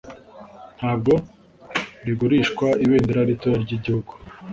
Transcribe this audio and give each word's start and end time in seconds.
Ntabwo 0.77 1.13
rigurishwa 2.05 2.67
ibendera 2.83 3.21
ritoya 3.29 3.57
ry 3.63 3.71
igihugu 3.77 4.11